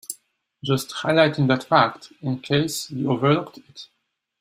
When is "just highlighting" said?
0.63-1.47